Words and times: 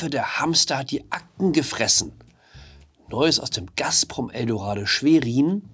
Affe, 0.00 0.08
der 0.08 0.40
Hamster 0.40 0.78
hat 0.78 0.92
die 0.92 1.04
Akten 1.12 1.52
gefressen. 1.52 2.12
Neues 3.10 3.38
aus 3.38 3.50
dem 3.50 3.66
Gazprom 3.76 4.30
Eldorado 4.30 4.86
Schwerin. 4.86 5.68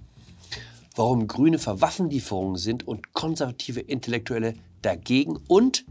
Warum 0.96 1.28
Grüne 1.28 1.60
für 1.60 1.80
Waffenlieferungen 1.80 2.56
sind 2.56 2.88
und 2.88 3.12
konservative 3.12 3.78
Intellektuelle 3.78 4.54
dagegen. 4.82 5.38
Und 5.46 5.84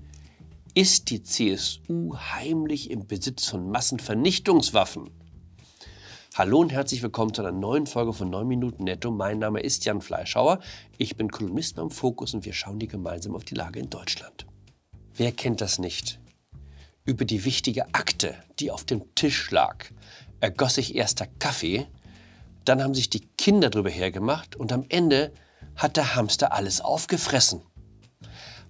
ist 0.73 1.11
die 1.11 1.23
CSU 1.23 2.17
heimlich 2.17 2.91
im 2.91 3.07
Besitz 3.07 3.47
von 3.47 3.71
Massenvernichtungswaffen? 3.71 5.11
Hallo 6.33 6.59
und 6.59 6.73
herzlich 6.73 7.01
willkommen 7.03 7.33
zu 7.33 7.41
einer 7.41 7.53
neuen 7.53 7.87
Folge 7.87 8.11
von 8.11 8.29
9 8.29 8.45
Minuten 8.45 8.83
Netto. 8.83 9.11
Mein 9.11 9.39
Name 9.39 9.61
ist 9.61 9.85
Jan 9.85 10.01
Fleischhauer. 10.01 10.59
Ich 10.97 11.15
bin 11.15 11.31
Kolumnist 11.31 11.77
beim 11.77 11.89
Fokus 11.89 12.33
und 12.33 12.43
wir 12.43 12.51
schauen 12.51 12.81
hier 12.81 12.89
gemeinsam 12.89 13.33
auf 13.33 13.45
die 13.45 13.55
Lage 13.55 13.79
in 13.79 13.89
Deutschland. 13.89 14.45
Wer 15.13 15.31
kennt 15.31 15.61
das 15.61 15.79
nicht? 15.79 16.19
Über 17.05 17.23
die 17.23 17.45
wichtige 17.45 17.93
Akte, 17.93 18.33
die 18.59 18.71
auf 18.71 18.83
dem 18.83 19.13
Tisch 19.13 19.51
lag, 19.51 19.85
ergoss 20.39 20.75
sich 20.75 20.95
erst 20.95 21.19
der 21.19 21.27
Kaffee, 21.37 21.85
dann 22.65 22.81
haben 22.81 22.95
sich 22.95 23.11
die 23.11 23.27
Kinder 23.37 23.69
drüber 23.69 23.91
hergemacht 23.91 24.55
und 24.55 24.73
am 24.73 24.85
Ende 24.89 25.31
hat 25.75 25.97
der 25.97 26.15
Hamster 26.15 26.51
alles 26.51 26.81
aufgefressen. 26.81 27.61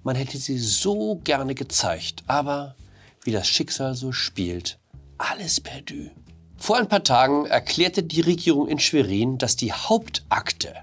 Man 0.04 0.18
hätte 0.18 0.38
sie 0.38 0.58
so 0.58 1.16
gerne 1.24 1.56
gezeigt, 1.56 2.24
aber 2.28 2.76
wie 3.24 3.32
das 3.32 3.48
Schicksal 3.48 3.96
so 3.96 4.12
spielt, 4.12 4.80
alles 5.18 5.62
perdu. 5.62 6.10
Vor 6.58 6.78
ein 6.78 6.90
paar 6.90 7.06
Tagen 7.06 7.46
erklärte 7.46 8.04
die 8.04 8.22
Regierung 8.22 8.68
in 8.68 8.80
Schwerin, 8.80 9.38
dass 9.38 9.56
die 9.56 9.72
Hauptakte 9.72 10.76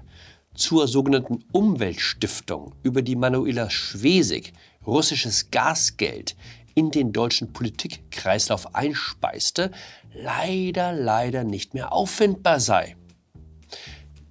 zur 0.55 0.87
sogenannten 0.87 1.43
Umweltstiftung, 1.51 2.73
über 2.81 3.03
die 3.03 3.15
Manuela 3.15 3.69
Schwesig 3.69 4.53
russisches 4.85 5.51
Gasgeld 5.51 6.35
in 6.75 6.91
den 6.91 7.13
deutschen 7.13 7.53
Politikkreislauf 7.53 8.75
einspeiste, 8.75 9.71
leider, 10.13 10.91
leider 10.93 11.43
nicht 11.43 11.73
mehr 11.73 11.93
auffindbar 11.93 12.59
sei. 12.59 12.95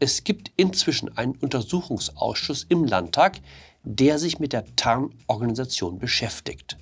Es 0.00 0.24
gibt 0.24 0.50
inzwischen 0.56 1.16
einen 1.16 1.36
Untersuchungsausschuss 1.36 2.66
im 2.68 2.84
Landtag, 2.84 3.40
der 3.84 4.18
sich 4.18 4.38
mit 4.38 4.52
der 4.52 4.64
Tarn-Organisation 4.76 5.98
beschäftigt. 5.98 6.76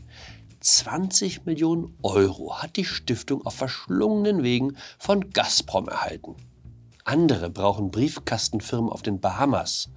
20 0.61 1.47
Millionen 1.47 1.97
Euro 2.03 2.59
hat 2.59 2.77
die 2.77 2.85
Stiftung 2.85 3.47
auf 3.47 3.55
verschlungenen 3.55 4.43
Wegen 4.43 4.77
von 4.99 5.31
Gazprom 5.31 5.89
erhalten. 5.89 6.37
Andere 7.05 7.49
brauchen 7.51 7.91
Briefkastenfirmen 7.91 8.91
auf 8.91 9.03
den 9.03 9.21
Bahamas, 9.21 9.91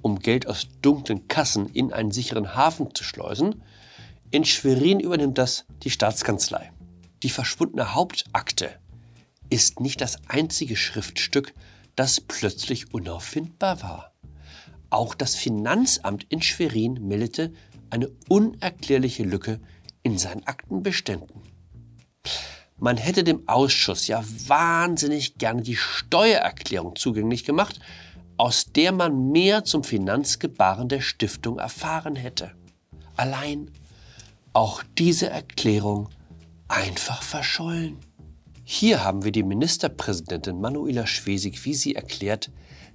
um 0.00 0.18
Geld 0.18 0.48
aus 0.48 0.66
dunklen 0.82 1.28
Kassen 1.28 1.68
in 1.68 1.92
einen 1.92 2.10
sicheren 2.10 2.56
Hafen 2.56 2.94
zu 2.94 3.04
schleusen. 3.04 3.62
In 4.32 4.46
Schwerin 4.46 4.98
übernimmt 4.98 5.36
das 5.36 5.66
die 5.82 5.90
Staatskanzlei. 5.90 6.72
Die 7.22 7.28
verschwundene 7.28 7.94
Hauptakte 7.94 8.70
ist 9.50 9.78
nicht 9.78 10.00
das 10.00 10.16
einzige 10.26 10.74
Schriftstück, 10.74 11.52
das 11.96 12.18
plötzlich 12.18 12.94
unauffindbar 12.94 13.82
war. 13.82 14.14
Auch 14.88 15.14
das 15.14 15.34
Finanzamt 15.34 16.24
in 16.30 16.40
Schwerin 16.40 17.06
meldete 17.06 17.52
eine 17.90 18.08
unerklärliche 18.30 19.22
Lücke 19.22 19.60
in 20.02 20.16
seinen 20.16 20.46
Aktenbeständen. 20.46 21.42
Man 22.78 22.96
hätte 22.96 23.24
dem 23.24 23.46
Ausschuss 23.50 24.06
ja 24.06 24.24
wahnsinnig 24.46 25.36
gerne 25.36 25.60
die 25.60 25.76
Steuererklärung 25.76 26.96
zugänglich 26.96 27.44
gemacht, 27.44 27.80
aus 28.38 28.64
der 28.72 28.92
man 28.92 29.30
mehr 29.30 29.64
zum 29.64 29.84
Finanzgebaren 29.84 30.88
der 30.88 31.02
Stiftung 31.02 31.58
erfahren 31.58 32.16
hätte. 32.16 32.52
Allein 33.14 33.70
auch 34.52 34.82
diese 34.98 35.30
Erklärung 35.30 36.08
einfach 36.68 37.22
verschollen. 37.22 37.98
Hier 38.64 39.04
haben 39.04 39.24
wir 39.24 39.32
die 39.32 39.42
Ministerpräsidentin 39.42 40.60
Manuela 40.60 41.06
Schwesig, 41.06 41.64
wie 41.64 41.74
sie 41.74 41.94
erklärt, 41.94 42.50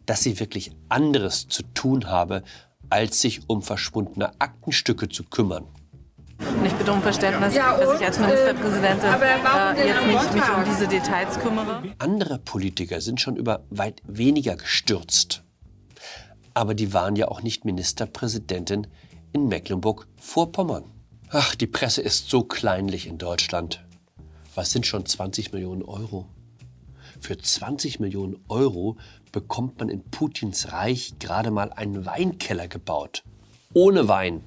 dass 0.06 0.24
sie 0.24 0.40
wirklich 0.40 0.72
anderes 0.90 1.48
zu 1.48 1.64
tun 1.74 2.08
habe, 2.08 2.44
als 2.90 3.22
sich 3.22 3.42
um 3.50 3.62
verschwundene 3.62 4.32
Aktenstücke 4.40 5.10
zu 5.10 5.24
kümmern. 5.24 5.66
Und 6.40 6.66
ich 6.66 6.74
bitte 6.74 6.92
um 6.92 7.02
Verständnis, 7.02 7.56
ja, 7.56 7.78
dass 7.78 8.00
ich 8.00 8.06
als 8.06 8.20
Ministerpräsidentin 8.20 9.10
äh, 9.10 9.88
jetzt 9.88 10.06
nicht 10.06 10.34
mich 10.34 10.44
um 10.44 10.64
diese 10.66 10.88
Details 10.88 11.40
kümmere. 11.40 11.84
Andere 11.98 12.40
Politiker 12.40 13.02
sind 13.02 13.20
schon 13.20 13.36
über 13.36 13.66
weit 13.70 14.02
weniger 14.06 14.56
gestürzt. 14.56 15.44
Aber 16.54 16.76
die 16.76 16.94
waren 16.94 17.16
ja 17.16 17.28
auch 17.28 17.42
nicht 17.42 17.66
Ministerpräsidentin 17.66 18.88
in 19.34 19.48
Mecklenburg-Vorpommern. 19.48 20.86
Ach, 21.30 21.56
die 21.56 21.68
Presse 21.68 22.02
ist 22.02 22.30
so 22.30 22.44
kleinlich 22.44 23.06
in 23.06 23.18
Deutschland. 23.18 23.84
Was 24.56 24.72
sind 24.72 24.86
schon 24.86 25.06
20 25.06 25.52
Millionen 25.52 25.82
Euro? 25.82 26.26
Für 27.20 27.38
20 27.38 28.00
Millionen 28.00 28.38
Euro 28.48 28.96
bekommt 29.34 29.78
man 29.78 29.90
in 29.90 30.06
Putins 30.06 30.72
Reich 30.72 31.16
gerade 31.20 31.52
mal 31.52 31.74
einen 31.74 32.06
Weinkeller 32.06 32.70
gebaut. 32.70 33.24
Ohne 33.74 34.08
Wein. 34.08 34.46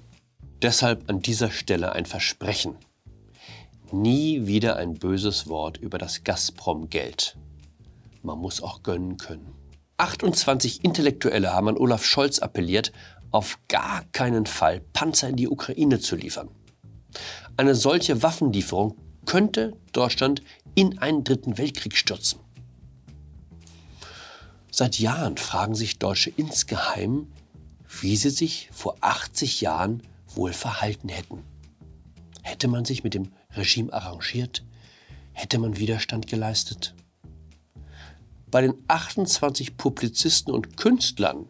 Deshalb 0.63 1.11
an 1.11 1.21
dieser 1.21 1.51
Stelle 1.51 1.93
ein 1.93 2.07
Versprechen. 2.07 2.77
Nie 3.93 4.47
wieder 4.47 4.77
ein 4.77 4.95
böses 4.95 5.49
Wort 5.49 5.77
über 5.77 5.99
das 5.99 6.25
Gazprom-Geld. 6.25 7.37
Man 8.23 8.39
muss 8.39 8.63
auch 8.63 8.83
gönnen 8.83 9.19
können. 9.19 9.53
28 9.99 10.83
Intellektuelle 10.83 11.53
haben 11.53 11.69
an 11.69 11.77
Olaf 11.77 12.07
Scholz 12.07 12.39
appelliert, 12.39 12.91
auf 13.33 13.59
gar 13.69 14.05
keinen 14.13 14.47
Fall 14.47 14.81
Panzer 14.95 15.29
in 15.29 15.37
die 15.37 15.49
Ukraine 15.49 16.01
zu 16.01 16.17
liefern. 16.17 16.49
Eine 17.57 17.75
solche 17.75 18.23
Waffenlieferung 18.23 18.97
könnte 19.27 19.77
Deutschland 19.93 20.43
in 20.75 20.99
einen 20.99 21.25
dritten 21.25 21.59
Weltkrieg 21.59 21.97
stürzen. 21.97 22.41
Seit 24.71 24.99
Jahren 24.99 25.37
fragen 25.37 25.75
sich 25.75 25.99
Deutsche 25.99 26.31
insgeheim, 26.31 27.27
wie 28.01 28.17
sie 28.17 28.31
sich 28.31 28.71
vor 28.73 28.97
80 29.01 29.61
Jahren 29.61 30.03
wohl 30.35 30.53
verhalten 30.53 31.09
hätten. 31.09 31.43
Hätte 32.43 32.69
man 32.69 32.85
sich 32.85 33.05
mit 33.05 33.15
dem 33.15 33.33
Regime 33.55 33.93
arrangiert? 33.93 34.65
Hätte 35.33 35.59
man 35.59 35.77
Widerstand 35.77 36.29
geleistet? 36.29 36.95
Bei 38.51 38.63
den 38.63 38.75
28 38.89 39.77
Publizisten 39.77 40.53
und 40.53 40.77
Künstlern, 40.77 41.47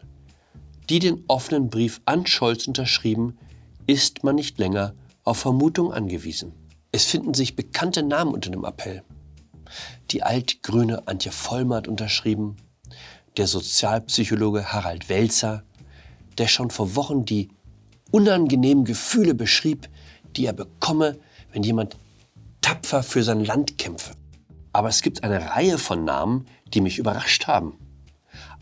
die 0.88 0.98
den 0.98 1.24
offenen 1.28 1.70
Brief 1.70 2.00
an 2.04 2.26
Scholz 2.26 2.66
unterschrieben, 2.66 3.38
ist 3.86 4.24
man 4.24 4.34
nicht 4.34 4.58
länger 4.58 4.94
auf 5.24 5.38
Vermutung 5.38 5.92
angewiesen. 5.92 6.52
Es 6.92 7.06
finden 7.06 7.34
sich 7.34 7.56
bekannte 7.56 8.02
Namen 8.02 8.34
unter 8.34 8.50
dem 8.50 8.64
Appell. 8.64 9.02
Die 10.10 10.22
altgrüne 10.22 11.06
Antje 11.06 11.30
Vollmer 11.30 11.82
unterschrieben, 11.86 12.56
der 13.36 13.46
Sozialpsychologe 13.46 14.72
Harald 14.72 15.08
Welzer, 15.08 15.62
der 16.38 16.48
schon 16.48 16.70
vor 16.70 16.96
Wochen 16.96 17.24
die 17.24 17.48
unangenehmen 18.10 18.84
Gefühle 18.84 19.34
beschrieb, 19.34 19.88
die 20.36 20.46
er 20.46 20.52
bekomme, 20.52 21.18
wenn 21.52 21.62
jemand 21.62 21.96
tapfer 22.60 23.02
für 23.02 23.22
sein 23.22 23.44
Land 23.44 23.78
kämpfe. 23.78 24.14
Aber 24.72 24.88
es 24.88 25.02
gibt 25.02 25.24
eine 25.24 25.50
Reihe 25.50 25.78
von 25.78 26.04
Namen, 26.04 26.46
die 26.72 26.80
mich 26.80 26.98
überrascht 26.98 27.46
haben. 27.46 27.74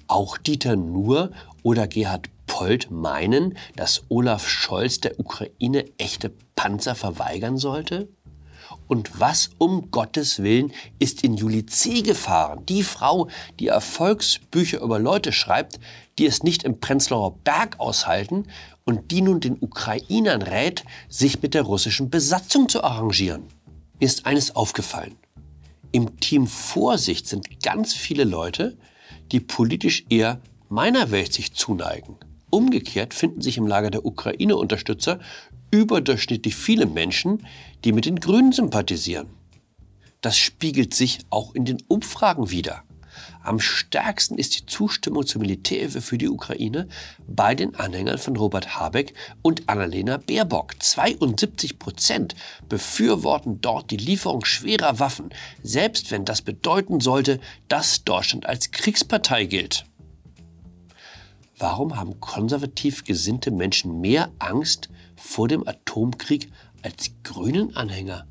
Auch 0.07 0.39
Dieter 0.39 0.77
Nuhr 0.77 1.31
oder 1.63 1.87
Gerhard 1.87 2.31
Polt 2.59 2.91
meinen, 2.91 3.57
dass 3.77 4.03
Olaf 4.09 4.49
Scholz 4.49 4.99
der 4.99 5.21
Ukraine 5.21 5.85
echte 5.97 6.33
Panzer 6.57 6.97
verweigern 6.97 7.57
sollte? 7.57 8.09
Und 8.89 9.21
was 9.21 9.51
um 9.59 9.93
Gottes 9.93 10.43
Willen 10.43 10.73
ist 10.99 11.23
in 11.23 11.35
Juli 11.35 11.67
C. 11.67 12.03
gefahren? 12.03 12.67
Die 12.67 12.83
Frau, 12.83 13.29
die 13.61 13.69
Erfolgsbücher 13.69 14.81
über 14.81 14.99
Leute 14.99 15.31
schreibt, 15.31 15.79
die 16.19 16.27
es 16.27 16.43
nicht 16.43 16.65
im 16.65 16.81
Prenzlauer 16.81 17.37
Berg 17.45 17.79
aushalten 17.79 18.49
und 18.85 19.13
die 19.13 19.23
nun 19.23 19.39
den 19.39 19.59
Ukrainern 19.61 20.43
rät, 20.43 20.83
sich 21.09 21.41
mit 21.41 21.55
der 21.55 21.63
russischen 21.63 22.11
Besatzung 22.11 22.69
zu 22.69 22.83
arrangieren. 22.83 23.45
Mir 24.01 24.07
ist 24.07 24.27
eines 24.27 24.57
aufgefallen. 24.57 25.15
Im 25.93 26.19
Team 26.19 26.49
Vorsicht 26.49 27.29
sind 27.29 27.63
ganz 27.63 27.95
viele 27.95 28.25
Leute, 28.25 28.77
die 29.31 29.39
politisch 29.39 30.07
eher 30.09 30.41
meiner 30.69 31.13
Welt 31.13 31.33
sich 31.33 31.55
zuneigen. 31.55 32.17
Umgekehrt 32.51 33.15
finden 33.15 33.41
sich 33.41 33.59
im 33.59 33.67
Lager 33.67 33.91
der 33.91 34.05
Ukraine-Unterstützer 34.05 35.19
überdurchschnittlich 35.71 36.57
viele 36.57 36.87
Menschen, 36.87 37.47
die 37.85 37.93
mit 37.93 38.07
den 38.07 38.21
Grünen 38.21 38.53
sympathisieren. 38.53 39.29
Das 40.21 40.37
spiegelt 40.37 40.95
sich 40.95 41.21
auch 41.31 41.55
in 41.55 41.65
den 41.65 41.79
Umfragen 41.89 42.51
wider. 42.51 42.83
Am 43.43 43.61
stärksten 43.61 44.37
ist 44.37 44.59
die 44.59 44.67
Zustimmung 44.67 45.27
zur 45.27 45.41
Militärhilfe 45.41 46.01
für 46.01 46.19
die 46.19 46.29
Ukraine 46.29 46.89
bei 47.27 47.55
den 47.55 47.75
Anhängern 47.75 48.19
von 48.19 48.37
Robert 48.37 48.79
Habeck 48.79 49.15
und 49.43 49.69
Annalena 49.69 50.19
Baerbock. 50.19 50.75
72 50.79 51.79
Prozent 51.79 52.35
befürworten 52.69 53.61
dort 53.61 53.91
die 53.91 53.97
Lieferung 53.97 54.45
schwerer 54.45 54.99
Waffen, 54.99 55.31
selbst 55.63 56.11
wenn 56.11 56.25
das 56.25 56.43
bedeuten 56.43 57.01
sollte, 57.01 57.41
dass 57.69 58.05
Deutschland 58.05 58.47
als 58.47 58.71
Kriegspartei 58.71 59.45
gilt. 59.47 59.85
Warum 61.59 61.97
haben 61.97 62.21
konservativ 62.21 63.05
gesinnte 63.05 63.51
Menschen 63.51 64.01
mehr 64.01 64.31
Angst 64.39 64.89
vor 65.17 65.49
dem 65.49 65.67
Atomkrieg 65.67 66.53
als 66.83 67.11
grünen 67.25 67.75
Anhänger? 67.75 68.27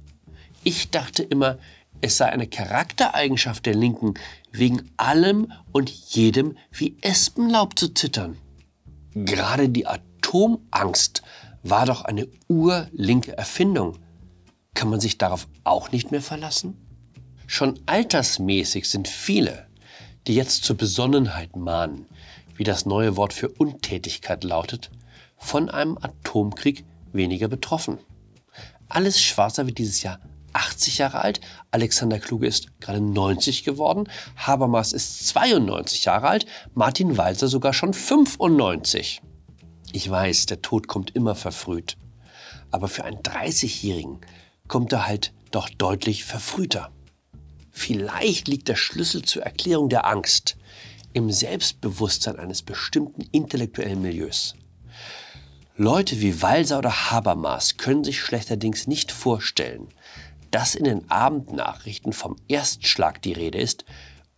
Ich 0.63 0.91
dachte 0.91 1.23
immer, 1.23 1.57
es 1.99 2.17
sei 2.17 2.27
eine 2.27 2.47
Charaktereigenschaft 2.47 3.65
der 3.65 3.75
Linken, 3.75 4.13
wegen 4.51 4.89
allem 4.95 5.51
und 5.71 5.89
jedem 5.89 6.57
wie 6.71 6.95
Espenlaub 7.01 7.77
zu 7.77 7.89
zittern. 7.89 8.37
Gerade 9.13 9.67
die 9.67 9.87
Atomangst 9.87 11.21
war 11.63 11.85
doch 11.85 12.05
eine 12.05 12.27
urlinke 12.47 13.37
Erfindung. 13.37 13.97
Kann 14.73 14.89
man 14.89 14.99
sich 14.99 15.17
darauf 15.17 15.47
auch 15.63 15.91
nicht 15.91 16.11
mehr 16.11 16.21
verlassen? 16.21 16.77
Schon 17.45 17.79
altersmäßig 17.87 18.89
sind 18.89 19.07
viele, 19.07 19.67
die 20.27 20.35
jetzt 20.35 20.63
zur 20.63 20.77
Besonnenheit 20.77 21.55
mahnen, 21.55 22.05
wie 22.57 22.63
das 22.63 22.85
neue 22.85 23.15
Wort 23.15 23.33
für 23.33 23.49
Untätigkeit 23.49 24.43
lautet, 24.43 24.91
von 25.37 25.69
einem 25.69 25.97
Atomkrieg 26.01 26.85
weniger 27.13 27.47
betroffen. 27.47 27.99
Alles 28.89 29.21
Schwarzer 29.21 29.65
wird 29.65 29.77
dieses 29.77 30.03
Jahr 30.03 30.19
80 30.53 30.97
Jahre 30.97 31.21
alt, 31.21 31.39
Alexander 31.71 32.19
Kluge 32.19 32.47
ist 32.47 32.79
gerade 32.79 32.99
90 32.99 33.63
geworden, 33.63 34.09
Habermas 34.35 34.91
ist 34.91 35.27
92 35.27 36.05
Jahre 36.05 36.27
alt, 36.27 36.45
Martin 36.73 37.17
Walser 37.17 37.47
sogar 37.47 37.73
schon 37.73 37.93
95. 37.93 39.21
Ich 39.93 40.09
weiß, 40.09 40.47
der 40.47 40.61
Tod 40.61 40.87
kommt 40.87 41.15
immer 41.15 41.35
verfrüht. 41.35 41.97
Aber 42.71 42.87
für 42.87 43.05
einen 43.05 43.19
30-Jährigen 43.19 44.19
kommt 44.67 44.91
er 44.91 45.07
halt 45.07 45.33
doch 45.51 45.69
deutlich 45.69 46.25
verfrühter. 46.25 46.91
Vielleicht 47.71 48.47
liegt 48.47 48.67
der 48.67 48.75
Schlüssel 48.75 49.21
zur 49.21 49.43
Erklärung 49.43 49.89
der 49.89 50.07
Angst 50.07 50.57
im 51.13 51.31
Selbstbewusstsein 51.31 52.37
eines 52.37 52.61
bestimmten 52.61 53.23
intellektuellen 53.31 54.01
Milieus. 54.01 54.55
Leute 55.75 56.21
wie 56.21 56.41
Walser 56.41 56.79
oder 56.79 57.11
Habermas 57.11 57.77
können 57.77 58.03
sich 58.03 58.19
schlechterdings 58.19 58.87
nicht 58.87 59.11
vorstellen, 59.11 59.87
dass 60.51 60.75
in 60.75 60.85
den 60.85 61.09
Abendnachrichten 61.11 62.13
vom 62.13 62.35
Erstschlag 62.47 63.21
die 63.21 63.33
Rede 63.33 63.59
ist 63.59 63.85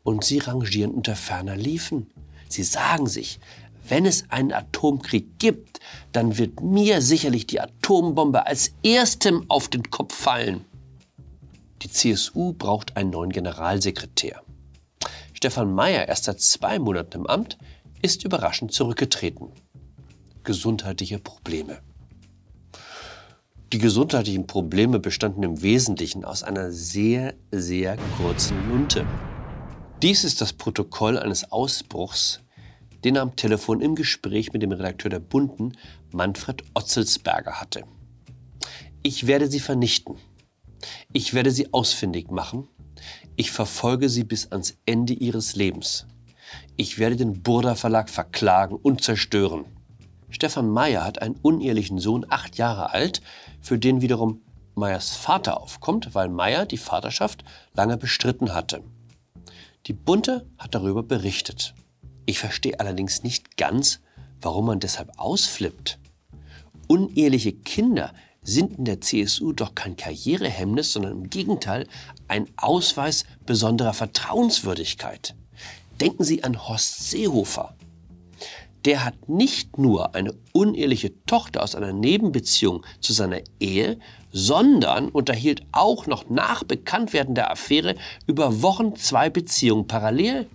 und 0.04 0.24
sie 0.24 0.40
rangieren 0.40 0.92
unter 0.92 1.16
ferner 1.16 1.56
Liefen. 1.56 2.08
Sie 2.50 2.64
sagen 2.64 3.08
sich, 3.08 3.40
wenn 3.88 4.06
es 4.06 4.30
einen 4.30 4.52
Atomkrieg 4.52 5.40
gibt, 5.40 5.80
dann 6.12 6.38
wird 6.38 6.62
mir 6.62 7.02
sicherlich 7.02 7.48
die 7.48 7.62
Atombombe 7.62 8.46
als 8.46 8.74
erstem 8.84 9.46
auf 9.50 9.68
den 9.68 9.90
Kopf 9.90 10.16
fallen. 10.16 10.66
Die 11.82 11.90
CSU 11.90 12.54
braucht 12.54 12.98
einen 12.98 13.12
neuen 13.12 13.32
Generalsekretär. 13.32 14.42
Stefan 15.40 15.74
Mayer, 15.74 16.10
erst 16.10 16.26
seit 16.26 16.42
zwei 16.42 16.80
Monaten 16.80 17.20
im 17.20 17.26
Amt, 17.26 17.58
ist 18.02 18.26
überraschend 18.26 18.74
zurückgetreten. 18.74 19.54
Gesundheitliche 20.44 21.18
Probleme. 21.18 21.80
Die 23.72 23.78
gesundheitlichen 23.78 24.48
Probleme 24.48 25.00
bestanden 25.00 25.44
im 25.44 25.62
Wesentlichen 25.62 26.26
aus 26.26 26.44
einer 26.44 26.74
sehr, 26.74 27.36
sehr 27.54 27.96
kurzen 28.18 28.58
Lunte. 28.68 29.08
Dies 30.02 30.26
ist 30.26 30.42
das 30.42 30.52
Protokoll 30.52 31.18
eines 31.18 31.54
Ausbruchs, 31.54 32.42
den 33.06 33.16
er 33.16 33.22
am 33.22 33.38
Telefon 33.38 33.80
im 33.80 33.96
Gespräch 33.96 34.52
mit 34.52 34.62
dem 34.62 34.74
Redakteur 34.74 35.10
der 35.10 35.20
Bunden, 35.20 35.78
Manfred 36.12 36.64
Otzelsberger, 36.74 37.62
hatte. 37.62 37.86
Ich 39.04 39.26
werde 39.26 39.48
sie 39.48 39.62
vernichten. 39.62 40.18
Ich 41.14 41.34
werde 41.34 41.52
sie 41.52 41.74
ausfindig 41.74 42.30
machen. 42.30 42.68
Ich 43.40 43.52
verfolge 43.52 44.10
sie 44.10 44.26
bis 44.26 44.52
ans 44.52 44.76
Ende 44.86 45.14
ihres 45.14 45.56
Lebens. 45.56 46.06
Ich 46.76 47.00
werde 47.00 47.16
den 47.16 47.42
Burda 47.42 47.76
Verlag 47.76 48.10
verklagen 48.10 48.76
und 48.76 49.02
zerstören. 49.02 49.64
Stefan 50.30 50.68
Meyer 50.68 51.06
hat 51.06 51.22
einen 51.22 51.38
unehelichen 51.42 52.00
Sohn, 52.00 52.26
acht 52.28 52.58
Jahre 52.58 52.92
alt, 52.92 53.22
für 53.62 53.80
den 53.80 54.02
wiederum 54.02 54.42
Meyers 54.76 55.16
Vater 55.16 55.62
aufkommt, 55.62 56.14
weil 56.16 56.28
Meyer 56.28 56.66
die 56.66 56.78
Vaterschaft 56.78 57.46
lange 57.74 57.96
bestritten 57.96 58.54
hatte. 58.54 58.84
Die 59.86 59.94
Bunte 59.94 60.46
hat 60.58 60.76
darüber 60.76 61.02
berichtet. 61.02 61.76
Ich 62.26 62.40
verstehe 62.40 62.78
allerdings 62.82 63.24
nicht 63.24 63.56
ganz, 63.56 64.02
warum 64.42 64.66
man 64.66 64.82
deshalb 64.82 65.18
ausflippt. 65.18 65.98
Uneheliche 66.90 67.54
Kinder 67.54 68.12
sind 68.42 68.78
in 68.78 68.86
der 68.86 69.02
CSU 69.02 69.52
doch 69.54 69.76
kein 69.76 69.98
Karrierehemmnis, 69.98 70.94
sondern 70.94 71.12
im 71.12 71.30
Gegenteil 71.30 71.88
ein 72.28 72.48
Ausweis 72.58 73.26
besonderer 73.46 73.94
Vertrauenswürdigkeit. 73.94 75.36
Denken 76.00 76.24
Sie 76.24 76.44
an 76.44 76.68
Horst 76.68 77.10
Seehofer. 77.10 77.76
Der 78.86 79.04
hat 79.04 79.28
nicht 79.28 79.78
nur 79.78 80.16
eine 80.16 80.34
uneheliche 80.54 81.12
Tochter 81.26 81.62
aus 81.62 81.76
einer 81.76 81.92
Nebenbeziehung 81.92 82.86
zu 83.02 83.12
seiner 83.12 83.42
Ehe, 83.60 84.00
sondern 84.32 85.10
unterhielt 85.10 85.64
auch 85.74 86.08
noch 86.08 86.30
nach 86.30 86.64
Bekanntwerden 86.64 87.36
der 87.36 87.52
Affäre 87.52 87.96
über 88.26 88.62
Wochen 88.62 88.96
zwei 88.96 89.30
Beziehungen 89.30 89.88
parallel. 89.88 90.48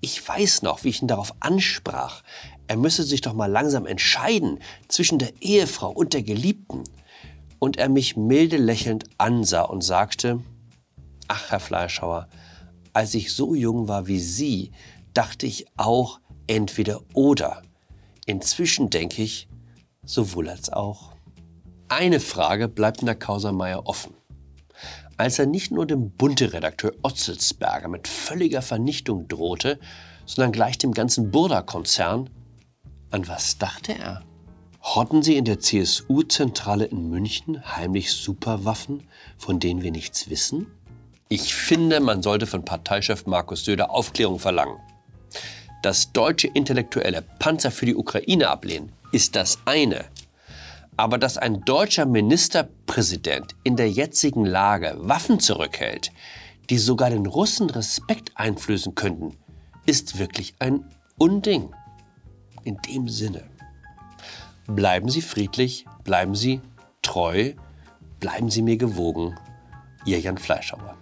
Ich 0.00 0.26
weiß 0.26 0.62
noch, 0.62 0.84
wie 0.84 0.90
ich 0.90 1.02
ihn 1.02 1.08
darauf 1.08 1.34
ansprach. 1.40 2.22
Er 2.68 2.76
müsse 2.76 3.02
sich 3.02 3.20
doch 3.20 3.32
mal 3.32 3.50
langsam 3.50 3.86
entscheiden 3.86 4.60
zwischen 4.86 5.18
der 5.18 5.32
Ehefrau 5.40 5.90
und 5.90 6.14
der 6.14 6.22
Geliebten 6.22 6.84
und 7.58 7.76
er 7.76 7.88
mich 7.88 8.16
milde 8.16 8.56
lächelnd 8.56 9.04
ansah 9.18 9.62
und 9.62 9.82
sagte, 9.82 10.40
Ach, 11.28 11.50
Herr 11.50 11.60
Fleischhauer, 11.60 12.28
als 12.92 13.14
ich 13.14 13.34
so 13.34 13.54
jung 13.54 13.88
war 13.88 14.06
wie 14.06 14.20
Sie, 14.20 14.70
dachte 15.12 15.46
ich 15.46 15.66
auch 15.76 16.20
entweder 16.46 17.00
oder. 17.14 17.62
Inzwischen 18.26 18.90
denke 18.90 19.22
ich, 19.22 19.48
sowohl 20.04 20.48
als 20.48 20.70
auch. 20.72 21.12
Eine 21.88 22.20
Frage 22.20 22.68
bleibt 22.68 23.00
in 23.00 23.06
der 23.06 23.14
Causa 23.14 23.52
Meier 23.52 23.86
offen. 23.86 24.14
Als 25.16 25.38
er 25.38 25.46
nicht 25.46 25.70
nur 25.70 25.86
dem 25.86 26.10
Bunte-Redakteur 26.10 26.92
Otzelsberger 27.02 27.88
mit 27.88 28.06
völliger 28.06 28.62
Vernichtung 28.62 29.28
drohte, 29.28 29.78
sondern 30.26 30.52
gleich 30.52 30.78
dem 30.78 30.92
ganzen 30.92 31.30
Burda-Konzern, 31.30 32.28
an 33.10 33.28
was 33.28 33.58
dachte 33.58 33.96
er? 33.96 34.22
Horten 34.94 35.20
Sie 35.24 35.36
in 35.36 35.44
der 35.44 35.58
CSU-Zentrale 35.58 36.84
in 36.84 37.10
München 37.10 37.60
heimlich 37.76 38.12
Superwaffen, 38.12 39.02
von 39.36 39.58
denen 39.58 39.82
wir 39.82 39.90
nichts 39.90 40.30
wissen? 40.30 40.68
Ich 41.28 41.56
finde, 41.56 41.98
man 41.98 42.22
sollte 42.22 42.46
von 42.46 42.64
Parteichef 42.64 43.26
Markus 43.26 43.64
Söder 43.64 43.90
Aufklärung 43.90 44.38
verlangen. 44.38 44.78
Dass 45.82 46.12
deutsche 46.12 46.46
Intellektuelle 46.46 47.22
Panzer 47.40 47.72
für 47.72 47.84
die 47.84 47.96
Ukraine 47.96 48.48
ablehnen, 48.48 48.92
ist 49.10 49.34
das 49.34 49.58
eine. 49.64 50.04
Aber 50.96 51.18
dass 51.18 51.36
ein 51.36 51.62
deutscher 51.64 52.06
Ministerpräsident 52.06 53.56
in 53.64 53.74
der 53.74 53.90
jetzigen 53.90 54.46
Lage 54.46 54.94
Waffen 55.00 55.40
zurückhält, 55.40 56.12
die 56.70 56.78
sogar 56.78 57.10
den 57.10 57.26
Russen 57.26 57.70
Respekt 57.70 58.30
einflößen 58.36 58.94
könnten, 58.94 59.36
ist 59.84 60.20
wirklich 60.20 60.54
ein 60.60 60.88
Unding. 61.18 61.74
In 62.62 62.78
dem 62.88 63.08
Sinne. 63.08 63.55
Bleiben 64.68 65.08
Sie 65.08 65.22
friedlich, 65.22 65.86
bleiben 66.02 66.34
Sie 66.34 66.60
treu, 67.02 67.52
bleiben 68.18 68.50
Sie 68.50 68.62
mir 68.62 68.76
gewogen. 68.76 69.38
Ihr 70.04 70.18
Jan 70.18 70.38
Fleischhauer. 70.38 70.96